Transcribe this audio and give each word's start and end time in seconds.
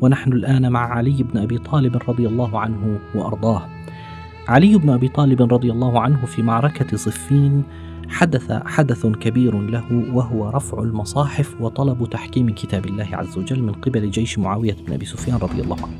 ونحن 0.00 0.32
الآن 0.32 0.72
مع 0.72 0.80
علي 0.80 1.22
بن 1.22 1.38
أبي 1.38 1.58
طالب 1.58 1.96
رضي 2.08 2.26
الله 2.26 2.60
عنه 2.60 2.98
وأرضاه. 3.14 3.68
علي 4.48 4.78
بن 4.78 4.90
أبي 4.90 5.08
طالب 5.08 5.52
رضي 5.52 5.72
الله 5.72 6.00
عنه 6.00 6.26
في 6.26 6.42
معركة 6.42 6.96
صفين 6.96 7.62
حدث 8.08 8.52
حدث 8.52 9.06
كبير 9.06 9.60
له 9.60 10.04
وهو 10.12 10.48
رفع 10.48 10.82
المصاحف 10.82 11.60
وطلب 11.60 12.10
تحكيم 12.10 12.50
كتاب 12.50 12.86
الله 12.86 13.08
عز 13.12 13.38
وجل 13.38 13.62
من 13.62 13.72
قبل 13.72 14.10
جيش 14.10 14.38
معاوية 14.38 14.76
بن 14.86 14.92
أبي 14.92 15.04
سفيان 15.04 15.36
رضي 15.36 15.60
الله 15.60 15.76
عنه. 15.76 15.96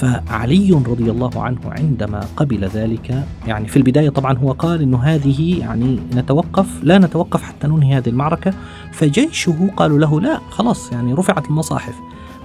فعلي 0.00 0.72
رضي 0.72 1.10
الله 1.10 1.42
عنه 1.42 1.60
عندما 1.64 2.20
قبل 2.36 2.64
ذلك 2.64 3.24
يعني 3.46 3.68
في 3.68 3.76
البداية 3.76 4.08
طبعا 4.08 4.38
هو 4.38 4.52
قال 4.52 4.82
أنه 4.82 5.02
هذه 5.02 5.58
يعني 5.58 5.98
نتوقف 6.14 6.84
لا 6.84 6.98
نتوقف 6.98 7.42
حتى 7.42 7.66
ننهي 7.66 7.98
هذه 7.98 8.08
المعركة 8.08 8.54
فجيشه 8.92 9.70
قالوا 9.76 9.98
له 9.98 10.20
لا 10.20 10.40
خلاص 10.50 10.92
يعني 10.92 11.14
رفعت 11.14 11.46
المصاحف 11.46 11.94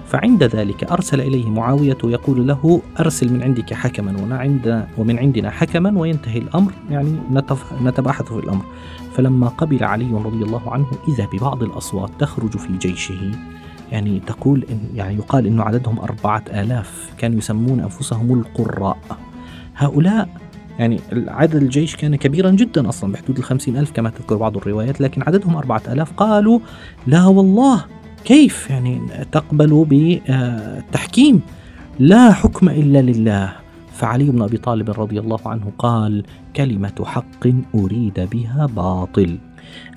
فعند 0.06 0.44
ذلك 0.44 0.84
أرسل 0.84 1.20
إليه 1.20 1.50
معاوية 1.50 1.98
يقول 2.04 2.46
له 2.46 2.82
أرسل 3.00 3.32
من 3.32 3.42
عندك 3.42 3.74
حكما 3.74 4.16
وعند 4.30 4.86
ومن 4.98 5.18
عندنا 5.18 5.50
حكما 5.50 6.00
وينتهي 6.00 6.38
الأمر 6.38 6.72
يعني 6.90 7.16
نتباحث 7.82 8.24
في 8.24 8.38
الأمر. 8.38 8.64
فلما 9.14 9.48
قبل 9.48 9.84
علي 9.84 10.12
رضي 10.12 10.44
الله 10.44 10.72
عنه 10.72 10.86
إذا 11.08 11.28
ببعض 11.32 11.62
الأصوات 11.62 12.10
تخرج 12.18 12.56
في 12.56 12.76
جيشه 12.78 13.32
يعني 13.92 14.20
تقول 14.26 14.64
إن 14.70 14.80
يعني 14.94 15.14
يقال 15.14 15.46
أنه 15.46 15.62
عددهم 15.62 15.98
أربعة 15.98 16.44
آلاف 16.50 17.10
كانوا 17.18 17.38
يسمون 17.38 17.80
أنفسهم 17.80 18.32
القراء. 18.32 18.98
هؤلاء 19.76 20.28
يعني 20.78 21.00
عدد 21.12 21.54
الجيش 21.54 21.96
كان 21.96 22.16
كبيرا 22.16 22.50
جدا 22.50 22.88
أصلا 22.88 23.12
بحدود 23.12 23.38
الخمسين 23.38 23.76
ألف 23.76 23.90
كما 23.92 24.10
تذكر 24.10 24.36
بعض 24.36 24.56
الروايات 24.56 25.00
لكن 25.00 25.22
عددهم 25.22 25.56
أربعة 25.56 25.82
آلاف 25.88 26.12
قالوا 26.12 26.60
لا 27.06 27.26
والله 27.26 27.84
كيف 28.26 28.70
يعني 28.70 29.00
تقبل 29.32 29.84
بالتحكيم 29.84 31.40
لا 31.98 32.32
حكم 32.32 32.68
إلا 32.68 32.98
لله. 33.02 33.52
فعلي 33.92 34.24
بن 34.24 34.42
أبي 34.42 34.56
طالب 34.56 34.90
رضي 34.90 35.20
الله 35.20 35.38
عنه 35.46 35.72
قال 35.78 36.24
كلمة 36.56 37.04
حق 37.04 37.46
أريد 37.74 38.28
بها 38.32 38.66
باطل. 38.66 39.38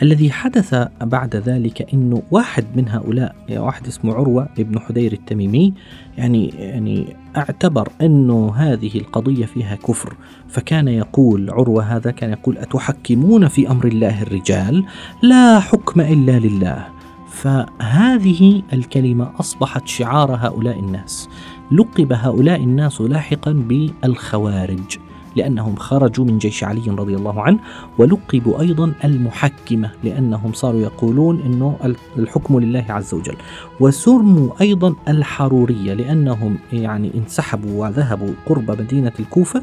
الذي 0.02 0.32
حدث 0.32 0.88
بعد 1.02 1.36
ذلك 1.36 1.94
إنه 1.94 2.22
واحد 2.32 2.66
من 2.76 2.90
هؤلاء 2.90 3.36
واحد 3.52 3.88
اسمه 3.88 4.14
عروة 4.14 4.50
ابن 4.60 4.80
حدير 4.80 5.14
التميمي 5.14 5.74
يعني 6.18 6.48
يعني 6.48 7.16
اعتبر 7.38 7.90
إنه 8.02 8.54
هذه 8.56 8.98
القضية 8.98 9.46
فيها 9.46 9.76
كفر. 9.76 10.16
فكان 10.48 10.88
يقول 10.88 11.50
عروة 11.50 11.84
هذا 11.84 12.12
كان 12.12 12.32
يقول 12.32 12.58
أتحكمون 12.58 13.48
في 13.48 13.72
أمر 13.72 13.88
الله 13.88 14.22
الرجال؟ 14.22 14.86
لا 15.24 15.60
حكم 15.60 16.02
إلا 16.02 16.40
لله. 16.40 16.99
فهذه 17.40 18.62
الكلمة 18.74 19.32
أصبحت 19.40 19.88
شعار 19.88 20.36
هؤلاء 20.36 20.80
الناس. 20.80 21.30
لقب 21.72 22.14
هؤلاء 22.14 22.64
الناس 22.64 23.02
لاحقا 23.02 23.52
بالخوارج. 23.52 24.98
لأنهم 25.36 25.76
خرجوا 25.76 26.26
من 26.26 26.38
جيش 26.38 26.64
علي 26.64 26.82
رضي 26.88 27.16
الله 27.16 27.42
عنه 27.42 27.60
ولقبوا 27.98 28.62
أيضا 28.62 28.94
المحكمة 29.04 29.92
لأنهم 30.04 30.54
صاروا 30.54 30.82
يقولون 30.82 31.42
أنه 31.42 31.96
الحكم 32.18 32.60
لله 32.60 32.86
عز 32.90 33.14
وجل. 33.14 33.36
وسموا 33.80 34.50
أيضا 34.62 34.96
الحرورية 35.08 35.94
لأنهم 35.94 36.58
يعني 36.74 37.12
انسحبوا 37.16 37.86
وذهبوا 37.88 38.34
قرب 38.46 38.72
مدينة 38.72 39.12
الكوفة 39.20 39.62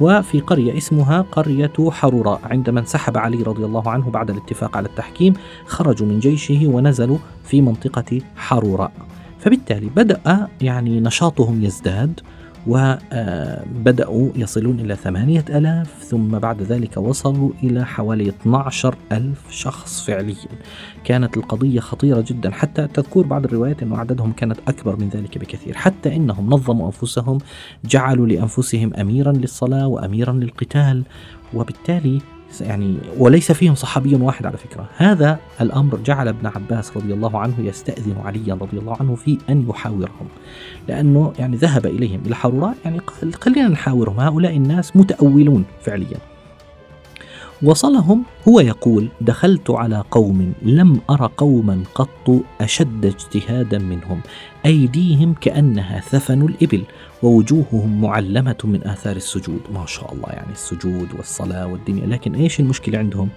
وفي 0.00 0.40
قرية 0.40 0.76
اسمها 0.76 1.20
قرية 1.32 1.72
حروراء 1.90 2.40
عندما 2.44 2.80
انسحب 2.80 3.18
علي 3.18 3.42
رضي 3.42 3.64
الله 3.64 3.90
عنه 3.90 4.10
بعد 4.10 4.30
الاتفاق 4.30 4.76
على 4.76 4.88
التحكيم 4.88 5.34
خرجوا 5.66 6.06
من 6.06 6.18
جيشه 6.20 6.60
ونزلوا 6.66 7.18
في 7.44 7.60
منطقة 7.60 8.20
حروراء 8.36 8.92
فبالتالي 9.40 9.90
بدأ 9.96 10.48
يعني 10.60 11.00
نشاطهم 11.00 11.64
يزداد 11.64 12.20
وبدأوا 12.66 14.30
يصلون 14.36 14.80
إلى 14.80 14.96
ثمانية 14.96 15.44
ألاف 15.48 16.02
ثم 16.02 16.38
بعد 16.38 16.62
ذلك 16.62 16.96
وصلوا 16.96 17.50
إلى 17.62 17.86
حوالي 17.86 18.28
12 18.28 18.96
ألف 19.12 19.50
شخص 19.50 20.06
فعليا. 20.06 20.34
كانت 21.04 21.36
القضية 21.36 21.80
خطيرة 21.80 22.24
جدا. 22.28 22.50
حتى 22.50 22.86
تذكر 22.86 23.22
بعض 23.22 23.44
الروايات 23.44 23.82
أن 23.82 23.92
عددهم 23.92 24.32
كانت 24.32 24.58
أكبر 24.68 24.96
من 24.96 25.08
ذلك 25.08 25.38
بكثير. 25.38 25.74
حتى 25.74 26.16
إنهم 26.16 26.50
نظموا 26.50 26.86
أنفسهم 26.86 27.38
جعلوا 27.84 28.26
لأنفسهم 28.26 28.94
أميرا 28.94 29.32
للصلاة 29.32 29.86
وأميرا 29.86 30.32
للقتال 30.32 31.02
وبالتالي 31.54 32.20
يعني 32.60 32.98
وليس 33.18 33.52
فيهم 33.52 33.74
صحابي 33.74 34.14
واحد 34.14 34.46
على 34.46 34.56
فكرة. 34.56 34.88
هذا 34.96 35.38
الأمر 35.60 35.96
جعل 35.96 36.28
ابن 36.28 36.46
عباس 36.46 36.96
رضي 36.96 37.14
الله 37.14 37.38
عنه 37.38 37.54
يستأذن 37.58 38.14
عليا 38.24 38.54
رضي 38.54 38.78
الله 38.78 38.96
عنه 39.00 39.14
في 39.14 39.38
أن 39.50 39.66
يحاورهم. 39.68 40.28
لأنه 40.88 41.32
يعني 41.38 41.56
ذهب 41.56 41.86
إليهم 41.86 42.20
إلى 42.26 42.34
حروراء 42.34 42.74
يعني 42.84 43.00
خلينا 43.40 43.68
نحاورهم. 43.68 44.20
هؤلاء 44.20 44.56
الناس 44.56 44.96
متأولون 44.96 45.64
فعليا. 45.82 46.18
وصلهم 47.62 48.22
هو 48.48 48.60
يقول 48.60 49.08
دخلت 49.20 49.70
على 49.70 50.04
قوم 50.10 50.52
لم 50.62 51.00
أر 51.10 51.30
قوما 51.36 51.82
قط 51.94 52.42
أشد 52.60 53.06
اجتهادا 53.06 53.78
منهم. 53.78 54.20
أيديهم 54.66 55.34
كأنها 55.34 56.00
ثفن 56.00 56.42
الإبل 56.42 56.82
ووجوههم 57.22 58.00
معلمة 58.00 58.56
من 58.64 58.86
آثار 58.86 59.16
السجود. 59.16 59.60
ما 59.74 59.86
شاء 59.86 60.12
الله 60.14 60.28
يعني 60.28 60.52
السجود 60.52 61.08
والصلاة 61.16 61.66
والدنيا. 61.66 62.06
لكن 62.06 62.34
إيش 62.34 62.60
المشكلة 62.60 62.98
عندهم؟ 62.98 63.28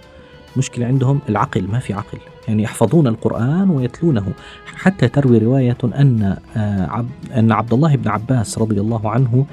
المشكلة 0.53 0.85
عندهم 0.85 1.19
العقل 1.29 1.67
ما 1.67 1.79
في 1.79 1.93
عقل. 1.93 2.17
يعني 2.47 2.63
يحفظون 2.63 3.07
القرآن 3.07 3.69
ويتلونه. 3.69 4.33
حتى 4.75 5.07
تروي 5.07 5.37
رواية 5.37 5.77
أن 5.83 6.37
آه، 6.57 7.05
أن 7.35 7.51
عبد 7.51 7.73
الله 7.73 7.95
بن 7.95 8.07
عباس 8.07 8.57
رضي 8.57 8.79
الله 8.79 9.09
عنه 9.09 9.45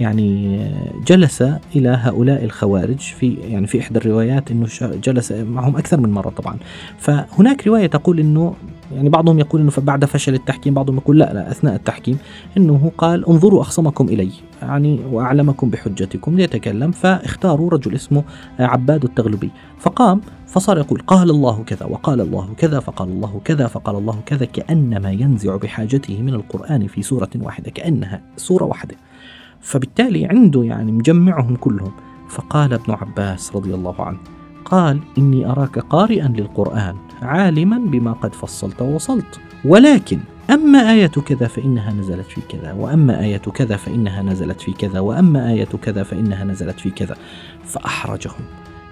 يعني 0.00 0.60
جلس 1.06 1.42
إلى 1.76 1.88
هؤلاء 1.88 2.44
الخوارج 2.44 2.98
في 2.98 3.34
يعني 3.34 3.66
في 3.66 3.80
إحدى 3.80 3.98
الروايات 3.98 4.50
إنه 4.50 4.66
جلس 4.80 5.32
معهم 5.32 5.76
أكثر 5.76 6.00
من 6.00 6.10
مرة 6.10 6.30
طبعا. 6.30 6.58
فهناك 6.98 7.66
رواية 7.66 7.86
تقول 7.86 8.20
إنه 8.20 8.54
يعني 8.94 9.08
بعضهم 9.08 9.38
يقول 9.38 9.60
إنه 9.60 9.72
بعد 9.78 10.04
فشل 10.04 10.34
التحكيم 10.34 10.74
بعضهم 10.74 10.96
يقول 10.96 11.18
لا 11.18 11.32
لا 11.32 11.50
أثناء 11.50 11.74
التحكيم 11.74 12.18
إنه 12.56 12.92
قال 12.98 13.28
انظروا 13.28 13.60
أخصمكم 13.60 14.08
إلي 14.08 14.30
يعني 14.62 15.00
وأعلمكم 15.10 15.70
بحجتكم 15.70 16.36
ليتكلم 16.36 16.90
فاختاروا 16.90 17.70
رجل 17.70 17.94
اسمه 17.94 18.24
عباد 18.58 19.04
التغلبي. 19.04 19.50
فقام 19.78 20.20
فصار 20.46 20.78
يقول 20.78 21.00
قال 21.00 21.30
الله 21.30 21.62
كذا 21.66 21.86
وقال 21.86 22.20
الله 22.20 22.54
كذا 22.58 22.80
فقال 22.80 23.08
الله 23.08 23.40
كذا 23.44 23.66
فقال 23.66 23.96
الله 23.96 24.20
كذا 24.26 24.44
كأنما 24.44 25.10
ينزع 25.10 25.56
بحاجته 25.56 26.22
من 26.22 26.34
القرآن 26.34 26.86
في 26.86 27.02
سورة 27.02 27.30
واحدة 27.36 27.70
كأنها 27.70 28.20
سورة 28.36 28.64
واحدة. 28.64 28.94
فبالتالي 29.64 30.26
عنده 30.26 30.62
يعني 30.62 30.92
مجمعهم 30.92 31.56
كلهم. 31.56 31.92
فقال 32.28 32.72
ابن 32.72 32.92
عباس 32.92 33.56
رضي 33.56 33.74
الله 33.74 33.94
عنه 33.98 34.18
قال 34.64 35.00
إني 35.18 35.46
أراك 35.46 35.78
قارئا 35.78 36.28
للقرآن 36.28 36.96
عالما 37.22 37.78
بما 37.78 38.12
قد 38.12 38.34
فصلت 38.34 38.82
ووصلت. 38.82 39.40
ولكن 39.64 40.18
أما 40.50 40.92
آية 40.92 41.06
كذا 41.06 41.46
فإنها 41.46 41.92
نزلت 41.92 42.26
في 42.26 42.40
كذا 42.48 42.72
وأما 42.72 43.20
آية 43.20 43.36
كذا 43.38 43.76
فإنها 43.76 44.22
نزلت 44.22 44.60
في 44.60 44.72
كذا 44.72 45.00
وأما 45.00 45.50
آية 45.50 45.64
كذا 45.64 46.02
فإنها 46.02 46.44
نزلت 46.44 46.80
في 46.80 46.90
كذا. 46.90 47.16
فأحرجهم 47.64 48.44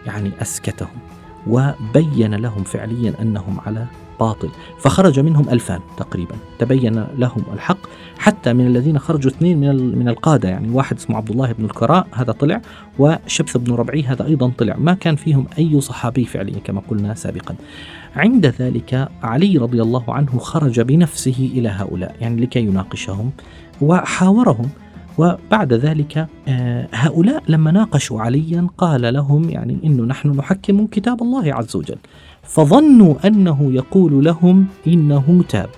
يعني 0.07 0.31
أسكتهم 0.43 0.99
وبين 1.47 2.35
لهم 2.35 2.63
فعليا 2.63 3.15
أنهم 3.23 3.61
على 3.67 3.87
باطل 4.23 4.49
فخرج 4.79 5.21
منهم 5.21 5.49
ألفان 5.49 5.81
تقريبا 5.97 6.35
تبين 6.59 7.07
لهم 7.19 7.45
الحق 7.53 7.79
حتى 8.19 8.53
من 8.53 8.67
الذين 8.67 8.99
خرجوا 8.99 9.31
اثنين 9.31 9.61
من 9.61 9.99
من 9.99 10.09
القادة 10.09 10.49
يعني 10.49 10.71
واحد 10.71 10.97
اسمه 10.97 11.17
عبد 11.17 11.31
الله 11.31 11.53
بن 11.53 11.65
الكراء 11.65 12.07
هذا 12.13 12.33
طلع 12.33 12.61
وشبث 12.99 13.57
بن 13.57 13.75
ربعي 13.75 14.03
هذا 14.03 14.27
أيضا 14.27 14.53
طلع. 14.59 14.77
ما 14.77 14.95
كان 14.95 15.17
فيهم 15.17 15.47
أي 15.59 15.81
صحابي 15.81 16.25
فعليا 16.25 16.59
كما 16.59 16.83
قلنا 16.89 17.15
سابقا. 17.15 17.55
عند 18.17 18.47
ذلك 18.47 19.09
علي 19.23 19.59
رضي 19.59 19.83
الله 19.83 20.15
عنه 20.15 20.39
خرج 20.39 20.81
بنفسه 20.81 21.51
إلى 21.55 21.69
هؤلاء 21.69 22.17
يعني 22.21 22.41
لكي 22.41 22.61
يناقشهم 22.61 23.31
وحاورهم. 23.81 24.69
وبعد 25.19 25.73
ذلك 25.73 26.27
آه، 26.49 26.89
هؤلاء 26.93 27.43
لما 27.49 27.71
ناقشوا 27.71 28.21
عليا 28.21 28.67
قال 28.79 29.15
لهم 29.15 29.51
يعني 29.51 29.79
إنه 29.85 30.03
نحن 30.03 30.29
نحكم 30.29 30.87
كتاب 30.87 31.23
الله 31.23 31.55
عز 31.55 31.77
وجل. 31.77 31.99
فظنوا 32.43 33.27
أنه 33.27 33.73
يقول 33.73 34.25
لهم 34.25 34.67
إنه 34.87 35.45
تاب. 35.49 35.71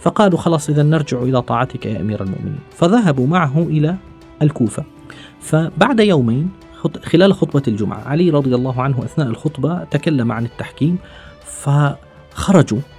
فقالوا 0.00 0.38
خلاص 0.38 0.70
إذا 0.70 0.82
نرجع 0.82 1.22
إلى 1.22 1.42
طاعتك 1.42 1.86
يا 1.86 2.00
أمير 2.00 2.22
المؤمنين. 2.22 2.58
فذهبوا 2.70 3.26
معه 3.26 3.58
إلى 3.58 3.96
الكوفة. 4.42 4.84
فبعد 5.40 6.00
يومين 6.00 6.50
خلال 7.02 7.34
خطبة 7.34 7.62
الجمعة 7.68 8.08
علي 8.08 8.30
رضي 8.30 8.54
الله 8.54 8.82
عنه 8.82 9.04
أثناء 9.04 9.28
الخطبة 9.28 9.84
تكلم 9.84 10.32
عن 10.32 10.44
التحكيم 10.44 10.98
فخرجوا 11.44 12.09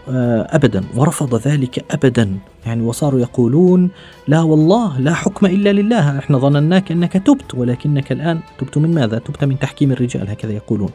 آه، 0.10 0.48
أبدا 0.50 0.84
ورفض 0.96 1.36
ذلك 1.48 1.86
أبدا. 1.92 2.38
يعني 2.66 2.82
وصاروا 2.82 3.20
يقولون 3.20 3.90
لا 4.28 4.42
والله 4.42 5.00
لا 5.00 5.14
حكم 5.14 5.46
إلا 5.46 5.74
لله. 5.74 6.20
إحنا 6.20 6.38
ظنناك 6.38 6.92
أنك 6.92 7.14
تبت 7.14 7.56
ولكنك 7.56 8.12
الآن 8.12 8.40
تبت 8.58 8.78
من 8.78 8.94
ماذا؟ 8.94 9.20
تبت 9.20 9.44
من 9.44 9.60
تحكيم 9.60 9.92
الرجال 9.92 10.30
هكذا 10.30 10.52
يقولون. 10.52 10.90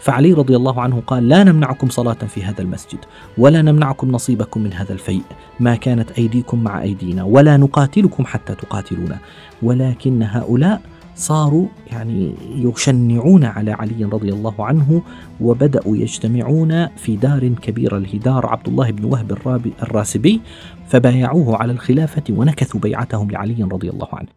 فعلي 0.00 0.32
رضي 0.32 0.56
الله 0.56 0.80
عنه 0.80 1.02
قال 1.06 1.28
لا 1.28 1.44
نمنعكم 1.44 1.88
صلاة 1.88 2.12
في 2.12 2.44
هذا 2.44 2.62
المسجد 2.62 2.98
ولا 3.38 3.62
نمنعكم 3.62 4.10
نصيبكم 4.10 4.60
من 4.60 4.72
هذا 4.72 4.92
الفيء 4.92 5.22
ما 5.60 5.74
كانت 5.74 6.10
أيديكم 6.10 6.64
مع 6.64 6.82
أيدينا 6.82 7.24
ولا 7.24 7.56
نقاتلكم 7.56 8.24
حتى 8.24 8.54
تقاتلونا. 8.54 9.18
ولكن 9.62 10.22
هؤلاء 10.22 10.80
صاروا 11.20 11.66
يعني 11.92 12.34
يشنعون 12.56 13.44
على 13.44 13.72
علي 13.72 14.04
رضي 14.04 14.32
الله 14.32 14.54
عنه 14.58 15.02
وبدأوا 15.40 15.96
يجتمعون 15.96 16.86
في 16.86 17.16
دار 17.16 17.48
كبيرة 17.48 17.96
الهدار 17.96 18.46
عبد 18.46 18.68
الله 18.68 18.90
بن 18.90 19.04
وهب 19.04 19.32
الراسبي 19.82 20.40
فبايعوه 20.88 21.56
على 21.56 21.72
الخلافة 21.72 22.22
ونكثوا 22.30 22.80
بيعتهم 22.80 23.30
لعلي 23.30 23.62
رضي 23.62 23.90
الله 23.90 24.08
عنه. 24.12 24.28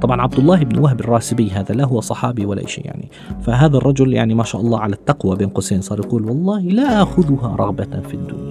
طبعا 0.00 0.22
عبد 0.22 0.38
الله 0.38 0.64
بن 0.64 0.78
وهب 0.78 1.00
الراسبي 1.00 1.50
هذا 1.50 1.74
لا 1.74 1.84
هو 1.84 2.00
صحابي 2.00 2.46
ولا 2.46 2.66
شيء 2.66 2.86
يعني 2.86 3.10
فهذا 3.42 3.76
الرجل 3.76 4.12
يعني 4.14 4.34
ما 4.34 4.44
شاء 4.44 4.60
الله 4.60 4.80
على 4.80 4.92
التقوى 4.92 5.36
بين 5.36 5.48
قوسين 5.48 5.80
صار 5.80 5.98
يقول 5.98 6.24
والله 6.24 6.60
لا 6.60 7.02
أخذها 7.02 7.56
رغبة 7.56 8.00
في 8.00 8.14
الدنيا 8.14 8.47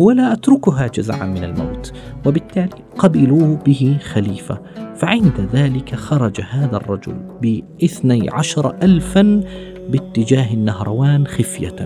ولا 0.00 0.32
أتركها 0.32 0.86
جزعا 0.86 1.26
من 1.26 1.44
الموت. 1.44 1.92
وبالتالي 2.26 2.82
قبلوا 2.98 3.56
به 3.56 3.98
خليفة. 4.02 4.58
فعند 4.94 5.48
ذلك 5.52 5.94
خرج 5.94 6.40
هذا 6.50 6.76
الرجل 6.76 7.14
باثني 7.42 8.30
عشر 8.30 8.76
ألفا 8.82 9.40
باتجاه 9.88 10.54
النهروان 10.54 11.26
خفية. 11.26 11.76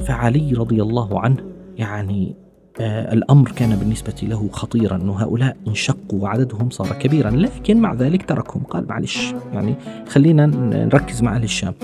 فعلي 0.00 0.52
رضي 0.52 0.82
الله 0.82 1.20
عنه 1.20 1.36
يعني 1.78 2.45
الأمر 2.80 3.52
كان 3.52 3.76
بالنسبة 3.76 4.14
له 4.22 4.48
خطيرا 4.52 4.96
أنه 4.96 5.22
هؤلاء 5.22 5.56
انشقوا 5.68 6.22
وعددهم 6.22 6.70
صار 6.70 6.92
كبيرا 6.92 7.30
لكن 7.30 7.80
مع 7.80 7.94
ذلك 7.94 8.28
تركهم. 8.28 8.62
قال 8.62 8.88
معلش 8.88 9.34
يعني 9.52 9.74
خلينا 10.08 10.46
نركز 10.92 11.22
مع 11.22 11.36
أهل 11.36 11.44
الشام. 11.44 11.74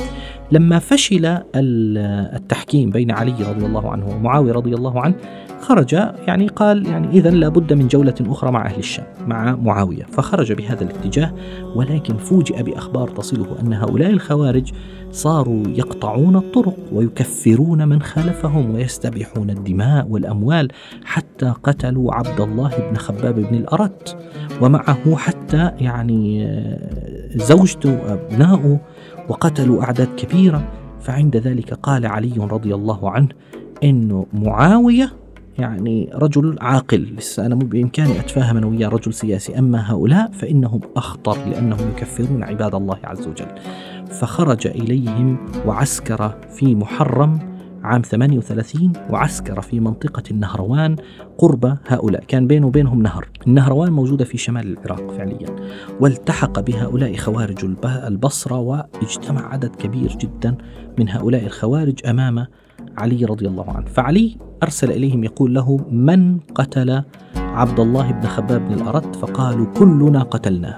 لما 0.53 0.79
فشل 0.79 1.39
التحكيم 1.55 2.91
بين 2.91 3.11
علي 3.11 3.35
رضي 3.41 3.67
الله 3.67 3.91
عنه 3.91 4.09
ومعاوية 4.09 4.53
رضي 4.53 4.75
الله 4.75 5.01
عنه 5.01 5.15
خرج 5.63 5.93
يعني 6.27 6.49
قال 6.49 6.87
يعني 6.87 7.09
إذا 7.09 7.31
لابد 7.31 7.73
من 7.73 7.89
جولة 7.89 8.15
أخرى 8.21 8.51
مع 8.51 8.67
أهل 8.67 8.79
الشام 8.79 9.05
مع 9.27 9.57
معاوية. 9.57 10.05
فخرج 10.05 10.53
بهذا 10.53 10.85
الاتجاه 10.85 11.35
ولكن 11.77 12.17
فوجئ 12.17 12.63
بأخبار 12.63 13.09
تصله 13.09 13.61
أن 13.61 13.73
هؤلاء 13.73 14.11
الخوارج 14.11 14.73
صاروا 15.11 15.63
يقطعون 15.67 16.37
الطرق 16.37 16.77
ويكفرون 16.93 17.89
من 17.89 18.03
خالفهم 18.03 18.75
ويستبيحون 18.75 19.51
الدماء 19.51 20.07
والأموال 20.09 20.69
حتى 21.05 21.55
قتلوا 21.63 22.15
عبد 22.15 22.41
الله 22.41 22.71
بن 22.91 22.97
خباب 22.97 23.35
بن 23.35 23.55
الأرت 23.55 24.17
ومعه 24.61 25.17
حتى 25.17 25.71
يعني 25.79 26.47
آه، 26.47 27.37
زوجته 27.37 27.93
وأبناؤه 27.93 28.81
وقتلوا 29.29 29.83
أعداد 29.83 30.09
كبيرة. 30.17 30.69
فعند 31.01 31.37
ذلك 31.37 31.75
قال 31.75 32.07
علي 32.07 32.33
رضي 32.39 32.75
الله 32.75 33.11
عنه 33.11 33.29
انه 33.85 34.27
معاوية 34.33 35.22
يعني 35.59 36.11
رجل 36.15 36.57
عاقل. 36.61 37.15
لسه 37.17 37.47
أنا 37.47 37.55
بإمكاني 37.55 38.21
أتفاهم 38.21 38.57
أنا 38.57 38.67
وياه 38.67 38.89
رجل 38.89 39.15
سياسي. 39.15 39.59
أما 39.59 39.93
هؤلاء 39.93 40.31
فإنهم 40.31 40.81
أخطر 40.97 41.49
لأنهم 41.49 41.89
يكفرون 41.91 42.43
عباد 42.43 42.75
الله 42.75 42.99
عز 43.05 43.27
وجل. 43.27 43.47
فخرج 44.11 44.67
إليهم 44.67 45.39
وعسكر 45.67 46.35
في 46.51 46.75
محرم 46.75 47.53
عام 47.83 48.03
38 48.03 48.93
وعسكر 49.11 49.61
في 49.61 49.81
منطقة 49.81 50.23
النهروان 50.31 50.97
قرب 51.39 51.79
هؤلاء. 51.89 52.25
كان 52.29 52.47
بينه 52.47 52.67
وبينهم 52.67 53.03
نهر. 53.03 53.29
النهروان 53.47 53.93
موجودة 53.93 54.25
في 54.25 54.39
شمال 54.39 54.79
العراق 54.79 55.11
فعليا. 55.11 55.57
والتحق 56.01 56.61
بهؤلاء 56.61 57.17
خوارج 57.17 57.65
البصرة 57.87 58.59
واجتمع 58.59 59.53
عدد 59.53 59.77
كبير 59.77 60.17
جدا 60.17 60.55
من 60.99 61.09
هؤلاء 61.09 61.47
الخوارج 61.47 62.07
أمام 62.07 62.47
علي 62.99 63.25
رضي 63.25 63.47
الله 63.47 63.71
عنه. 63.71 63.87
فعلي 63.87 64.37
أرسل 64.63 64.91
إليهم 64.91 65.25
يقول 65.25 65.55
له 65.55 65.81
من 65.91 66.39
قتل 66.39 67.03
عبد 67.37 67.81
الله 67.81 68.13
بن 68.13 68.27
خباب 68.27 68.69
بن 68.69 68.75
الأرت 68.75 69.17
فقالوا 69.17 69.67
كلنا 69.67 70.23
قتلناه. 70.23 70.77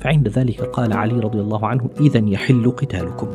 فعند 0.00 0.28
ذلك 0.28 0.60
قال 0.60 0.92
علي 0.92 1.20
رضي 1.20 1.40
الله 1.40 1.66
عنه 1.66 1.90
إذا 2.00 2.18
يحل 2.18 2.70
قتالكم. 2.70 3.28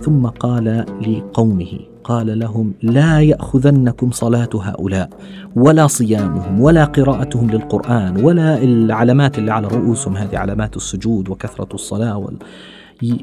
ثم 0.00 0.26
قال 0.26 0.84
لقومه 1.06 1.78
قال 2.04 2.38
لهم 2.38 2.72
لا 2.82 3.20
يأخذنكم 3.20 4.10
صلاة 4.10 4.48
هؤلاء 4.54 5.10
ولا 5.56 5.86
صيامهم 5.86 6.60
ولا 6.60 6.84
قراءتهم 6.84 7.50
للقرآن 7.50 8.24
ولا 8.24 8.62
العلامات 8.62 9.38
اللي 9.38 9.52
على 9.52 9.68
رؤوسهم 9.68 10.16
هذه 10.16 10.38
علامات 10.38 10.76
السجود 10.76 11.28
وكثرة 11.28 11.74
الصلاة 11.74 12.16
وال 12.16 12.36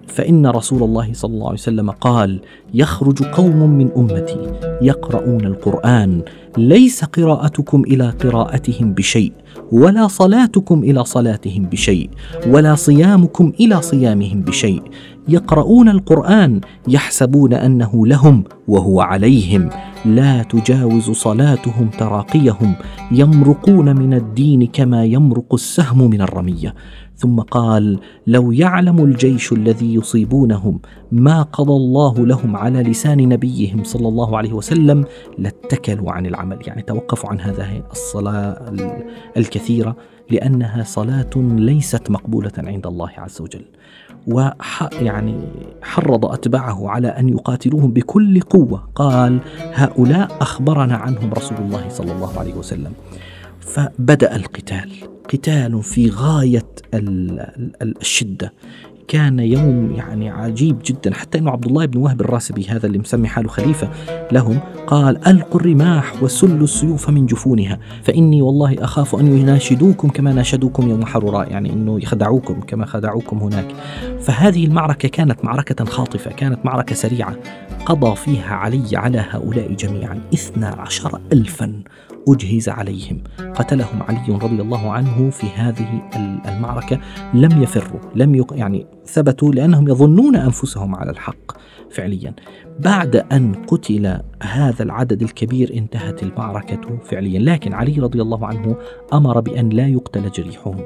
فإن 0.08 0.48
رسول 0.48 0.84
الله 0.84 1.14
صلى 1.14 1.34
الله 1.34 1.46
عليه 1.48 1.54
وسلم 1.60 1.92
قال: 1.92 2.40
يخرج 2.74 3.24
قوم 3.24 3.70
من 3.78 3.92
أمتي 3.98 4.52
يقرؤون 4.82 5.46
القرآن 5.46 6.22
ليس 6.58 7.04
قراءتكم 7.04 7.82
إلى 7.82 8.10
قراءتهم 8.10 8.94
بشيء 8.94 9.32
ولا 9.72 10.08
صلاتكم 10.08 10.84
إلى 10.84 11.06
صلاتهم 11.06 11.64
بشيء 11.64 12.10
ولا 12.48 12.76
صيامكم 12.76 13.54
إلى 13.60 13.82
صيامهم 13.82 14.42
بشيء. 14.42 14.82
يقرؤون 15.28 15.90
القرآن 15.90 16.62
يحسبون 16.88 17.54
أنه 17.54 18.08
لهم 18.08 18.44
وهو 18.68 19.02
عليهم. 19.02 19.70
لا 20.06 20.44
تجاوز 20.44 21.10
صلاتهم 21.10 21.90
تراقيهم. 21.90 22.76
يمرقون 23.12 23.96
من 23.96 24.14
الدين 24.14 24.68
كما 24.68 25.06
يمرق 25.06 25.54
السهم 25.54 26.10
من 26.10 26.22
الرمية. 26.22 26.76
ثم 27.16 27.40
قال 27.40 28.00
لو 28.28 28.52
يعلم 28.52 29.04
الجيش 29.04 29.52
الذي 29.52 29.94
يصيبونهم 29.94 30.80
ما 31.12 31.42
قضى 31.42 31.72
الله 31.72 32.26
لهم 32.26 32.56
على 32.56 32.84
لسان 32.84 33.30
نبيهم 33.30 33.84
صلى 33.84 34.08
الله 34.08 34.38
عليه 34.38 34.54
وسلم 34.54 35.06
لاتكلوا 35.38 36.12
عن 36.12 36.26
العمل. 36.26 36.58
يعني 36.68 36.82
توقفوا 36.82 37.30
عن 37.30 37.40
هذه 37.40 37.84
الصلاة 37.92 38.74
الكثيرة 39.38 39.96
لأنها 40.32 40.84
صلاة 40.84 41.30
ليست 41.36 42.12
مقبولة 42.12 42.52
عند 42.58 42.88
الله 42.88 43.12
عز 43.18 43.42
وجل. 43.42 43.66
وح 44.28 44.90
يعني 45.02 45.36
حرض 45.82 46.26
أتباعه 46.26 46.90
على 46.90 47.08
أن 47.08 47.30
يقاتلوهم 47.30 47.92
بكل 47.92 48.42
قوة. 48.42 48.90
قال 48.96 49.40
هؤلاء 49.74 50.38
أخبرنا 50.42 50.96
عنهم 50.96 51.34
رسول 51.34 51.58
الله 51.58 51.90
صلى 51.90 52.12
الله 52.12 52.40
عليه 52.40 52.54
وسلم. 52.54 52.94
فبدأ 53.60 54.36
القتال. 54.36 54.92
قتال 55.34 55.84
في 55.84 56.10
غاية 56.10 56.66
الشدة. 57.82 58.54
كان 59.08 59.40
يوم 59.40 59.92
يعني 59.96 60.30
عجيب 60.30 60.80
جدا 60.86 61.14
حتى 61.14 61.38
إنه 61.38 61.52
عبد 61.52 61.66
الله 61.66 61.86
بن 61.86 62.00
وهب 62.00 62.22
الراسبي 62.22 62.68
هذا 62.68 62.86
اللي 62.86 62.98
مسمي 62.98 63.28
حاله 63.28 63.48
خليفة 63.48 63.90
لهم 64.32 64.60
قال 64.88 65.28
ألقوا 65.28 65.62
الرماح 65.62 66.24
وسلوا 66.24 66.64
السيوف 66.64 67.10
من 67.10 67.26
جفونها 67.26 67.80
فإني 68.04 68.42
والله 68.42 68.84
أخاف 68.84 69.16
أن 69.16 69.38
يناشدوكم 69.38 70.10
كما 70.10 70.34
ناشدوكم 70.34 70.90
يوم 70.90 71.06
حروراء 71.06 71.52
يعني 71.52 71.74
إنه 71.74 72.00
يخدعوكم 72.02 72.62
كما 72.62 72.86
خدعوكم 72.86 73.38
هناك. 73.38 73.68
فهذه 74.22 74.66
المعركة 74.66 75.10
كانت 75.10 75.46
معركة 75.46 75.86
خاطفة 75.86 76.32
كانت 76.32 76.66
معركة 76.66 76.96
سريعة 76.96 77.36
قضى 77.86 78.16
فيها 78.16 78.54
علي 78.54 78.98
على 78.98 79.26
هؤلاء 79.30 79.74
جميعا 79.74 80.22
اثنا 80.34 80.68
عشر 80.68 81.20
ألفا. 81.34 81.74
أجهز 82.28 82.70
عليهم. 82.70 83.24
قتلهم 83.56 84.04
علي 84.04 84.28
رضي 84.30 84.62
الله 84.62 84.92
عنه 84.92 85.30
في 85.30 85.48
هذه 85.56 86.10
المعركة. 86.46 87.00
لم 87.34 87.64
يفروا 87.64 88.00
لم 88.16 88.36
يق... 88.36 88.54
يعني 88.54 88.86
ثبتوا 89.06 89.52
لأنهم 89.52 89.88
يظنون 89.88 90.36
أنفسهم 90.36 90.96
على 90.96 91.12
الحق 91.12 91.52
فعليا. 91.92 92.34
بعد 92.80 93.16
أن 93.16 93.54
قتل 93.68 94.20
هذا 94.44 94.84
العدد 94.84 95.22
الكبير 95.22 95.74
انتهت 95.74 96.24
المعركة 96.24 96.98
فعليا. 97.04 97.40
لكن 97.40 97.74
علي 97.74 98.00
رضي 98.00 98.22
الله 98.22 98.46
عنه 98.46 98.76
أمر 99.14 99.40
بأن 99.40 99.70
لا 99.70 99.88
يقتل 99.88 100.32
جريحهم 100.32 100.78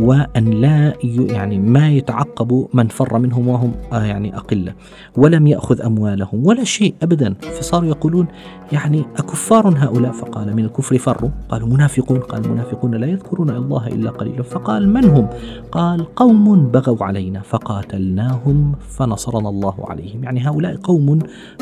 وأن 0.00 0.50
لا 0.50 0.92
يعني 1.04 1.58
ما 1.58 1.90
يتعقب 1.90 2.68
من 2.74 2.88
فر 2.88 3.18
منهم 3.18 3.48
وهم 3.48 3.72
آه، 3.92 4.04
يعني 4.04 4.36
أقلة 4.36 4.74
ولم 5.16 5.46
يأخذ 5.46 5.80
أموالهم 5.80 6.46
ولا 6.46 6.64
شيء 6.64 6.94
أبدا. 7.02 7.34
فصاروا 7.34 7.88
يقولون 7.88 8.26
يعني 8.72 9.04
أكفار 9.16 9.74
هؤلاء؟ 9.78 10.12
فقال 10.12 10.56
من 10.56 10.64
الكفر 10.64 10.98
فروا 10.98 11.30
قالوا 11.48 11.68
منافقون. 11.68 12.20
قال 12.20 12.44
المنافقون 12.44 12.94
لا 12.94 13.06
يذكرون 13.06 13.50
الله 13.50 13.86
إلا 13.86 14.10
قليلا. 14.10 14.42
فقال 14.42 14.88
من 14.88 15.04
هم؟ 15.04 15.28
قال 15.72 16.14
قوم 16.14 16.70
بغوا 16.70 17.04
علينا 17.04 17.40
فقاتلناهم 17.40 18.72
فنصرنا 18.88 19.48
الله 19.48 19.74
عليهم. 19.88 20.24
يعني 20.24 20.48
هؤلاء 20.48 20.76
قوم 20.76 21.18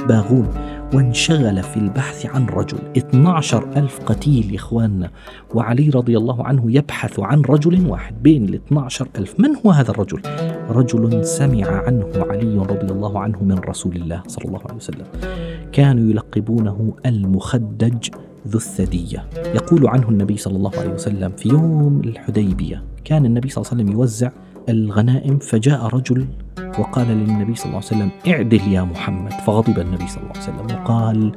باغون 0.08 0.48
وانشغل 0.94 1.62
في 1.62 1.76
البحث 1.76 2.26
عن 2.26 2.46
رجل. 2.46 2.78
12 2.96 3.68
ألف 3.76 3.98
قتيل 4.06 4.50
يا 4.50 4.56
إخواننا 4.56 5.10
وعلي 5.54 5.90
رضي 5.90 6.16
الله 6.16 6.44
عنه 6.46 6.72
يبحث 6.72 7.20
عن 7.20 7.40
رجل 7.40 7.86
واحد. 7.86 8.22
بين 8.22 8.44
ال 8.44 8.54
12 8.54 9.08
ألف 9.18 9.40
من 9.40 9.56
هو 9.66 9.70
هذا 9.70 9.90
الرجل؟ 9.90 10.22
رجل 10.70 11.24
سمع 11.24 11.66
عنه 11.66 12.06
علي 12.16 12.58
رضي 12.58 12.92
الله 12.92 13.18
عنه 13.20 13.42
من 13.42 13.58
رسول 13.58 13.96
الله 13.96 14.22
صلى 14.26 14.44
الله 14.44 14.60
عليه 14.64 14.74
وسلم. 14.74 15.06
كانوا 15.72 16.10
يلقبونه 16.10 16.94
المخدج 17.06 18.08
ذو 18.48 18.58
الثدية 18.58 19.24
يقول 19.54 19.86
عنه 19.86 20.08
النبي 20.08 20.36
صلى 20.36 20.56
الله 20.56 20.70
عليه 20.78 20.90
وسلم 20.94 21.32
في 21.36 21.48
يوم 21.48 22.00
الحديبية 22.04 22.82
كان 23.04 23.26
النبي 23.26 23.48
صلى 23.48 23.62
الله 23.62 23.72
عليه 23.72 23.82
وسلم 23.82 23.98
يوزع 24.00 24.30
الغنائم 24.68 25.38
فجاء 25.38 25.86
رجل 25.86 26.26
وقال 26.78 27.06
للنبي 27.06 27.54
صلى 27.54 27.66
الله 27.66 27.76
عليه 27.76 27.86
وسلم 27.86 28.10
اعدل 28.28 28.72
يا 28.72 28.82
محمد. 28.82 29.32
فغضب 29.32 29.78
النبي 29.78 30.06
صلى 30.06 30.22
الله 30.22 30.32
عليه 30.36 30.40
وسلم 30.40 30.80
وقال 30.80 31.32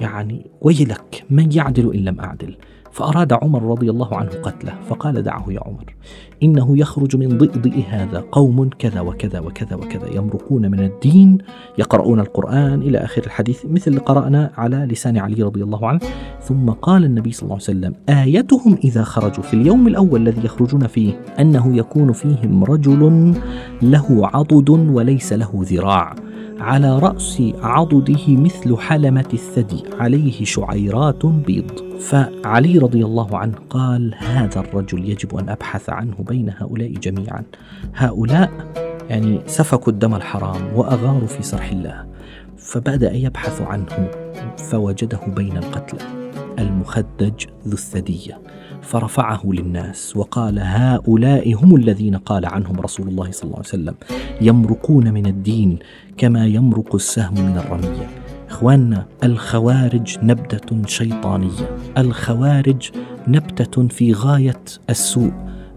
يعني 0.00 0.46
ويلك 0.60 1.24
من 1.30 1.52
يعدل 1.52 1.94
إن 1.94 2.04
لم 2.04 2.20
أعدل؟ 2.20 2.56
فأراد 2.94 3.32
عمر 3.32 3.62
رضي 3.62 3.90
الله 3.90 4.16
عنه 4.16 4.30
قتله 4.30 4.74
فقال 4.88 5.22
دعه 5.22 5.44
يا 5.48 5.60
عمر 5.66 5.94
إنه 6.42 6.78
يخرج 6.78 7.16
من 7.16 7.38
ضئضئ 7.38 7.82
هذا 7.88 8.24
قوم 8.32 8.68
كذا 8.78 9.00
وكذا 9.00 9.38
وكذا 9.40 9.76
وكذا 9.76 10.16
يمرقون 10.16 10.70
من 10.70 10.80
الدين 10.80 11.38
يقرؤون 11.78 12.20
القرآن 12.20 12.82
إلى 12.82 12.98
آخر 12.98 13.22
الحديث 13.26 13.64
مثل 13.66 13.90
اللي 13.90 14.00
قرأنا 14.00 14.50
على 14.56 14.76
لسان 14.76 15.16
علي 15.16 15.42
رضي 15.42 15.62
الله 15.62 15.88
عنه. 15.88 16.00
ثم 16.42 16.70
قال 16.70 17.04
النبي 17.04 17.32
صلى 17.32 17.42
الله 17.42 17.54
عليه 17.54 17.64
وسلم 17.64 17.94
آيتهم 18.08 18.78
إذا 18.84 19.02
خرجوا 19.02 19.42
في 19.42 19.54
اليوم 19.54 19.86
الأول 19.86 20.20
الذي 20.20 20.44
يخرجون 20.44 20.86
فيه 20.86 21.20
أنه 21.40 21.76
يكون 21.76 22.12
فيهم 22.12 22.64
رجل 22.64 23.34
له 23.82 24.30
عضد 24.34 24.70
وليس 24.70 25.32
له 25.32 25.50
ذراع 25.54 26.14
على 26.58 26.98
رأس 26.98 27.42
عضده 27.62 28.28
مثل 28.28 28.76
حلمة 28.76 29.28
الثدي 29.32 29.82
عليه 29.98 30.44
شعيرات 30.44 31.26
بيض. 31.26 31.83
فعلي 32.00 32.78
رضي 32.78 33.04
الله 33.04 33.38
عنه 33.38 33.54
قال 33.70 34.14
هذا 34.18 34.60
الرجل 34.60 35.08
يجب 35.08 35.36
أن 35.36 35.48
أبحث 35.48 35.90
عنه 35.90 36.14
بين 36.18 36.52
هؤلاء 36.58 36.92
جميعا. 36.92 37.42
هؤلاء 37.94 38.50
يعني 39.08 39.40
سفكوا 39.46 39.92
الدم 39.92 40.14
الحرام 40.14 40.74
وأغاروا 40.74 41.26
في 41.26 41.42
سرح 41.42 41.70
الله. 41.70 42.06
فبدأ 42.56 43.12
يبحث 43.12 43.62
عنه 43.62 44.10
فوجده 44.56 45.20
بين 45.26 45.56
القتلى 45.56 46.00
المخدج 46.58 47.46
ذو 47.66 47.72
الثدية 47.72 48.40
فرفعه 48.82 49.40
للناس 49.44 50.16
وقال 50.16 50.58
هؤلاء 50.58 51.54
هم 51.54 51.76
الذين 51.76 52.16
قال 52.16 52.46
عنهم 52.46 52.80
رسول 52.80 53.08
الله 53.08 53.30
صلى 53.30 53.44
الله 53.44 53.56
عليه 53.56 53.68
وسلم 53.68 53.94
يمرقون 54.40 55.14
من 55.14 55.26
الدين 55.26 55.78
كما 56.16 56.46
يمرق 56.46 56.94
السهم 56.94 57.34
من 57.34 57.58
الرمية. 57.58 58.23
اخواننا 58.54 59.06
الخوارج 59.24 60.18
نبتة 60.22 60.86
شيطانية. 60.86 61.76
الخوارج 61.98 62.90
نبتة 63.28 63.88
في 63.88 64.12
غاية 64.12 64.62
السوء. 64.90 65.32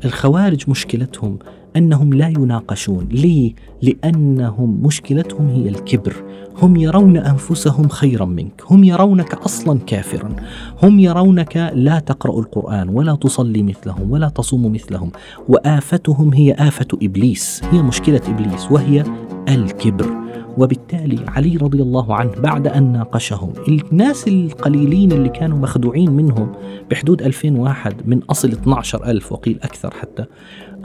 الخوارج 0.06 0.70
مشكلتهم 0.70 1.40
أنهم 1.76 2.14
لا 2.14 2.28
يناقشون. 2.28 3.08
ليه؟ 3.12 3.54
لأنهم 3.82 4.84
مشكلتهم 4.84 5.48
هي 5.48 5.70
الكبر. 5.70 6.16
هم 6.62 6.76
يرون 6.76 7.18
أنفسهم 7.18 7.88
خيرا 7.88 8.26
منك. 8.26 8.64
هم 8.70 8.84
يرونك 8.84 9.34
أصلا 9.34 9.80
كافرا. 9.80 10.36
هم 10.84 11.00
يرونك 11.00 11.72
لا 11.74 12.00
تقرأ 12.00 12.40
القرآن 12.40 12.90
ولا 12.90 13.16
تصلي 13.16 13.64
مثلهم 13.64 14.12
ولا 14.12 14.30
تصوم 14.30 14.72
مثلهم. 14.72 15.12
وآفتهم 15.50 16.34
هي 16.34 16.54
آفة 16.54 16.88
إبليس. 17.04 17.62
هي 17.72 17.82
مشكلة 17.82 18.22
إبليس 18.28 18.72
وهي 18.72 19.04
الكبر. 19.50 20.28
وبالتالي 20.58 21.26
علي 21.28 21.58
رضي 21.58 21.82
الله 21.82 22.16
عنه 22.16 22.32
بعد 22.32 22.68
أن 22.68 22.92
ناقشهم. 22.92 23.54
الناس 23.68 24.28
القليلين 24.28 25.12
اللي 25.12 25.30
كانوا 25.30 25.58
مخدوعين 25.58 26.12
منهم 26.12 26.52
بحدود 26.92 27.22
2000 27.22 27.60
واحد 27.60 27.94
من 28.06 28.24
أصل 28.24 28.52
12 28.52 29.06
ألف 29.06 29.32
وقيل 29.32 29.60
أكثر 29.64 29.94
حتى 29.94 30.26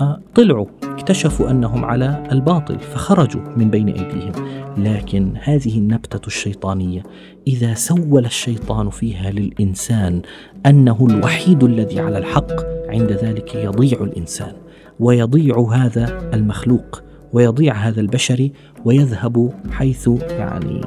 آه، 0.01 0.21
طلعوا 0.35 0.67
اكتشفوا 0.83 1.51
أنهم 1.51 1.85
على 1.85 2.23
الباطل 2.33 2.79
فخرجوا 2.79 3.43
من 3.57 3.71
بين 3.71 3.89
أيديهم. 3.89 4.33
لكن 4.77 5.35
هذه 5.43 5.79
النبتة 5.79 6.27
الشيطانية 6.27 7.03
إذا 7.47 7.75
سول 7.75 8.25
الشيطان 8.25 8.91
فيها 8.91 9.31
للإنسان 9.31 10.23
أنه 10.67 11.07
الوحيد 11.11 11.65
الذي 11.65 12.01
على 12.01 12.19
الحق 12.19 12.53
عند 12.89 13.13
ذلك 13.13 13.55
يضيع 13.55 14.03
الإنسان 14.03 14.53
ويضيع 15.01 15.59
هذا 15.73 16.31
المخلوق. 16.35 17.03
ويضيع 17.33 17.75
هذا 17.75 18.01
البشري 18.01 18.53
ويذهب 18.85 19.53
حيث 19.71 20.11
يعني 20.31 20.81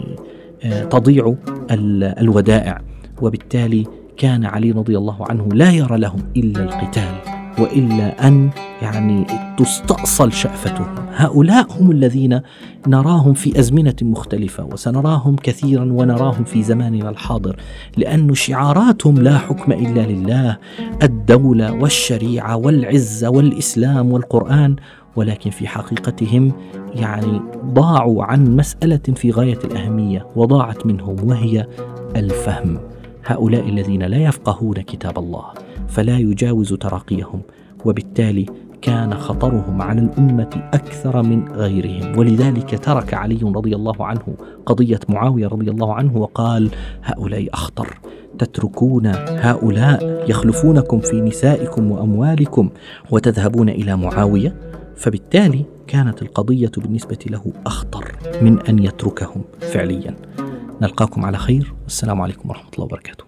آه، 0.63 0.83
تضيع 0.83 1.35
الودائع. 1.71 2.81
وبالتالي 3.21 3.87
كان 4.17 4.45
علي 4.45 4.71
رضي 4.71 4.97
الله 4.97 5.25
عنه 5.29 5.47
لا 5.53 5.71
يرى 5.71 5.97
لهم 5.97 6.19
إلا 6.37 6.63
القتال 6.63 7.15
وإلا 7.59 8.27
أن 8.27 8.49
يعني 8.81 9.25
تستأصل 9.57 10.31
شأفتهم. 10.31 10.95
هؤلاء 11.15 11.67
هم 11.69 11.91
الذين 11.91 12.41
نراهم 12.87 13.33
في 13.33 13.59
أزمنة 13.59 13.95
مختلفة 14.01 14.65
وسنراهم 14.65 15.35
كثيرا 15.35 15.83
ونراهم 15.83 16.43
في 16.43 16.63
زماننا 16.63 17.09
الحاضر 17.09 17.55
لأن 17.97 18.33
شعاراتهم 18.33 19.17
لا 19.17 19.37
حكم 19.37 19.71
إلا 19.71 20.01
لله. 20.01 20.57
الدولة 21.03 21.73
والشريعة 21.73 22.55
والعزة 22.55 23.29
والإسلام 23.29 24.11
والقرآن 24.11 24.75
ولكن 25.15 25.49
في 25.49 25.67
حقيقتهم 25.67 26.51
يعني 26.95 27.41
ضاعوا 27.65 28.23
عن 28.23 28.55
مسألة 28.55 28.97
في 29.15 29.31
غاية 29.31 29.59
الأهمية 29.63 30.27
وضاعت 30.35 30.85
منهم 30.85 31.15
وهي 31.29 31.67
الفهم. 32.15 32.79
هؤلاء 33.25 33.69
الذين 33.69 34.03
لا 34.03 34.17
يفقهون 34.17 34.73
كتاب 34.73 35.19
الله 35.19 35.45
فلا 35.87 36.17
يجاوز 36.17 36.73
تراقيهم 36.73 37.41
وبالتالي 37.85 38.45
كان 38.81 39.13
خطرهم 39.13 39.81
على 39.81 40.01
الأمة 40.01 40.69
أكثر 40.73 41.21
من 41.21 41.47
غيرهم. 41.51 42.17
ولذلك 42.17 42.79
ترك 42.83 43.13
علي 43.13 43.39
رضي 43.43 43.75
الله 43.75 44.05
عنه 44.05 44.35
قضية 44.65 44.99
معاوية 45.09 45.47
رضي 45.47 45.69
الله 45.69 45.93
عنه 45.93 46.17
وقال 46.17 46.69
هؤلاء 47.03 47.47
أخطر 47.53 47.99
تتركون 48.39 49.07
هؤلاء 49.27 50.25
يخلفونكم 50.29 50.99
في 50.99 51.21
نسائكم 51.21 51.91
وأموالكم 51.91 52.69
وتذهبون 53.11 53.69
إلى 53.69 53.95
معاوية؟ 53.95 54.55
فبالتالي 54.97 55.65
كانت 55.87 56.21
القضية 56.21 56.71
بالنسبة 56.77 57.17
له 57.27 57.53
أخطر 57.65 58.15
من 58.41 58.59
أن 58.69 58.79
يتركهم 58.79 59.43
فعليا. 59.73 60.15
نلقاكم 60.81 61.25
على 61.25 61.37
خير. 61.37 61.73
والسلام 61.83 62.21
عليكم 62.21 62.49
ورحمة 62.49 62.69
الله 62.73 62.83
وبركاته. 62.83 63.25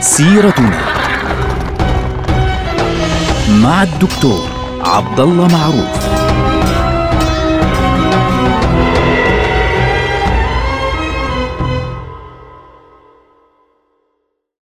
سيرتنا 0.00 0.78
مع 3.62 3.82
الدكتور 3.82 4.48
عبد 4.80 5.20
الله 5.20 5.48
معروف. 5.48 6.21